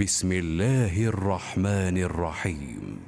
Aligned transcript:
بسم 0.00 0.32
الله 0.32 1.06
الرحمن 1.06 1.98
الرحيم. 1.98 2.98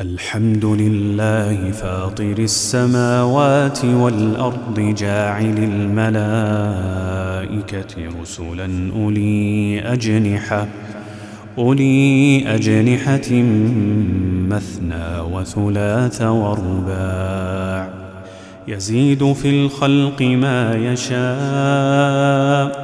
الحمد 0.00 0.64
لله 0.64 1.70
فاطر 1.70 2.38
السماوات 2.38 3.84
والأرض 3.84 4.80
جاعل 4.80 5.58
الملائكة 5.58 6.20
رسلا 8.20 8.92
أولي 8.96 9.82
أجنحة 9.92 10.68
أولي 11.58 12.42
أجنحة 12.54 13.32
مثنى 14.48 15.20
وثلاث 15.20 16.22
ورباع. 16.22 17.94
يزيد 18.68 19.32
في 19.32 19.50
الخلق 19.50 20.22
ما 20.22 20.74
يشاء 20.74 22.83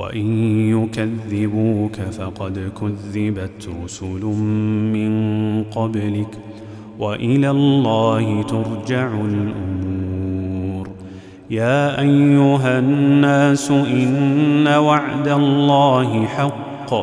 وإن 0.00 0.28
يكذبوك 0.68 1.96
فقد 1.96 2.72
كذبت 2.80 3.68
رسل 3.84 4.24
من 4.96 5.12
قبلك 5.64 6.38
وإلى 6.98 7.50
الله 7.50 8.42
ترجع 8.42 9.08
الأمور. 9.14 10.88
يا 11.50 12.00
أيها 12.00 12.78
الناس 12.78 13.70
إن 13.70 14.68
وعد 14.68 15.28
الله 15.28 16.26
حق. 16.26 16.94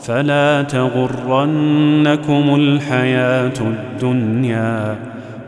فلا 0.00 0.62
تغرنكم 0.62 2.54
الحياة 2.54 3.54
الدنيا 3.60 4.96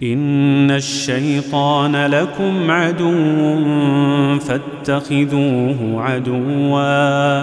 إن 0.03 0.72
الشيطان 0.72 2.06
لكم 2.06 2.72
عدو 2.72 4.40
فاتخذوه 4.40 6.03
عدوا. 6.03 7.42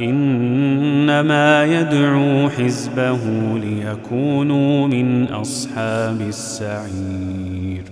إنما 0.00 1.64
يدعو 1.64 2.48
حزبه 2.48 3.18
ليكونوا 3.58 4.88
من 4.88 5.24
أصحاب 5.24 6.20
السعير. 6.20 7.82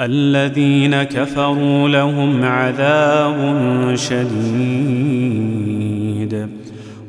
الذين 0.00 1.02
كفروا 1.02 1.88
لهم 1.88 2.44
عذاب 2.44 3.92
شديد. 3.94 5.75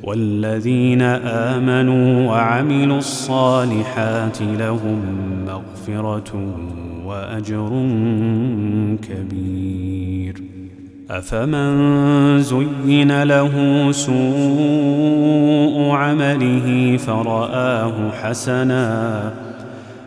والذين 0.07 1.01
آمنوا 1.51 2.28
وعملوا 2.28 2.97
الصالحات 2.97 4.41
لهم 4.41 5.01
مغفرة 5.47 6.56
وأجر 7.06 7.69
كبير. 9.09 10.41
أفمن 11.09 12.41
زين 12.41 13.23
له 13.23 13.51
سوء 13.91 15.90
عمله 15.91 16.97
فرآه 16.97 18.12
حسنا 18.12 19.34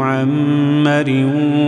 معمر 0.00 1.08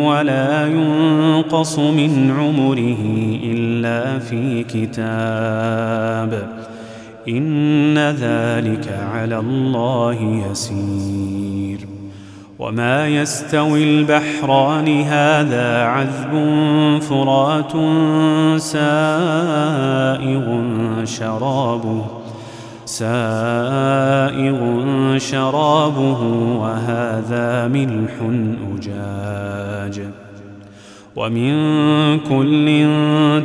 ولا 0.09 0.67
ينقص 0.67 1.79
من 1.79 2.35
عمره 2.39 3.05
الا 3.45 4.19
في 4.19 4.65
كتاب 4.65 6.49
ان 7.29 7.99
ذلك 7.99 8.99
على 9.13 9.39
الله 9.39 10.45
يسير 10.51 11.79
وما 12.59 13.09
يستوي 13.09 13.85
البحران 13.85 15.01
هذا 15.03 15.85
عذب 15.85 16.33
فرات 17.03 17.73
سائغ 18.61 20.45
شرابه 21.05 22.05
سائغ 22.93 24.61
شرابه 25.19 26.23
وهذا 26.61 27.69
ملح 27.69 28.13
أجاج 28.75 30.01
ومن 31.17 31.53
كل 32.19 32.87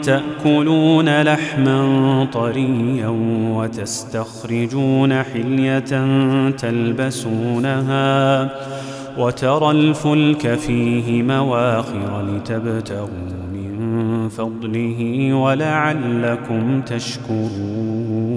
تأكلون 0.02 1.22
لحما 1.22 2.28
طريا 2.34 3.08
وتستخرجون 3.56 5.24
حلية 5.24 6.06
تلبسونها 6.50 8.50
وترى 9.18 9.72
الفلك 9.72 10.56
فيه 10.56 11.24
مواخر 11.24 12.22
لتبتغوا 12.22 13.08
من 13.54 14.30
فضله 14.30 15.34
ولعلكم 15.34 16.82
تشكرون 16.82 18.37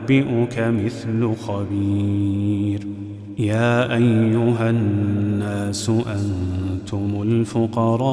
ينبئك 0.11 0.59
مثل 0.59 1.35
خبير. 1.35 2.79
يا 3.39 3.95
أيها 3.95 4.69
الناس 4.69 5.89
أنتم 5.89 7.21
الفقراء 7.21 8.03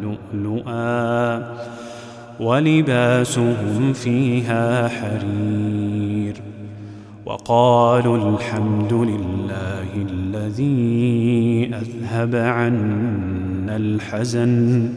ولؤلؤا 0.00 1.42
ولباسهم 2.40 3.92
فيها 3.92 4.88
حرير 4.88 6.34
وقالوا 7.26 8.34
الحمد 8.34 8.92
لله 8.92 10.06
الذي 10.10 11.70
أذهب 11.74 12.34
عنا 12.34 13.76
الحزن 13.76 14.92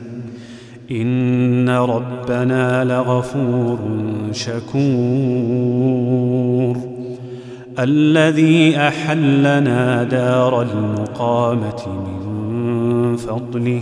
إن 0.91 1.69
ربنا 1.69 2.83
لغفور 2.83 3.79
شكور 4.31 5.74
الذي 7.79 8.77
أحلنا 8.77 10.03
دار 10.03 10.62
المقامة 10.62 11.88
من 11.88 13.15
فضله 13.17 13.81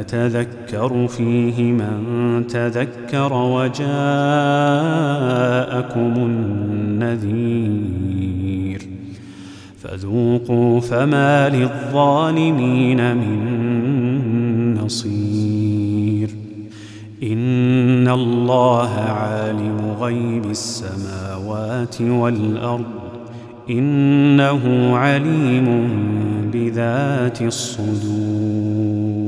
يتذكر 0.00 1.08
فيه 1.08 1.62
من 1.62 2.46
تذكر 2.46 3.32
وجاءكم 3.32 3.88
النذير. 6.16 8.88
فذوقوا 9.82 10.80
فما 10.80 11.48
للظالمين 11.48 13.16
من 13.16 14.74
نصير. 14.74 16.30
إن 17.22 18.08
الله 18.08 18.94
عالم 18.94 19.94
غيب 20.00 20.50
السماوات 20.50 22.00
والأرض. 22.00 22.84
إنه 23.70 24.96
عليم 24.96 25.88
بذات 26.52 27.42
الصدور. 27.42 29.27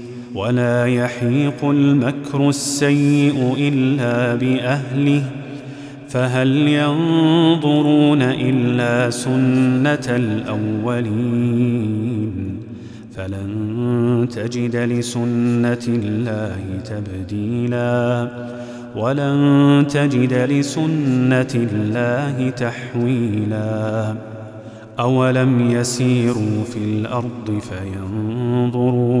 ولا 0.35 0.85
يحيق 0.85 1.65
المكر 1.65 2.49
السيء 2.49 3.55
الا 3.57 4.35
باهله 4.35 5.23
فهل 6.09 6.67
ينظرون 6.67 8.21
الا 8.21 9.09
سنه 9.09 10.15
الاولين 10.15 11.71
فلن 13.15 14.27
تجد 14.31 14.75
لسنه 14.75 15.85
الله 15.87 16.57
تبديلا 16.85 18.27
ولن 18.95 19.85
تجد 19.89 20.33
لسنه 20.33 21.67
الله 21.71 22.49
تحويلا 22.49 24.15
اولم 24.99 25.71
يسيروا 25.71 26.63
في 26.63 26.77
الأرض 26.77 27.59
فينظروا 27.61 29.20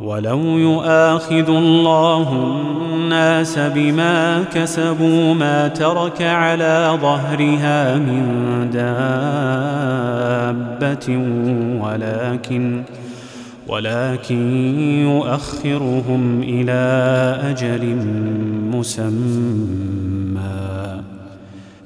ولو 0.00 0.40
يؤاخذ 0.40 1.48
الله 1.48 2.32
الناس 2.94 3.58
بما 3.58 4.44
كسبوا 4.54 5.34
ما 5.34 5.68
ترك 5.68 6.22
على 6.22 6.98
ظهرها 7.02 7.96
من 7.96 8.24
دابه 8.72 8.80
ولكن 11.84 12.82
ولكن 13.68 14.80
يؤخرهم 15.00 16.42
إلى 16.42 16.80
أجل 17.50 17.96
مسمى 18.72 20.79